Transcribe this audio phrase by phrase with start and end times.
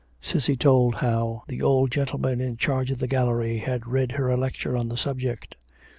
[0.19, 4.35] Cissy told how the old gentleman in charge of the gallery had read her a
[4.35, 5.55] lecture on the subject.